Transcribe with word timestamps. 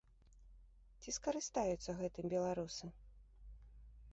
Ці 1.03 1.09
скарыстаюцца 1.17 1.97
гэтым 1.99 2.25
беларусы? 2.35 2.85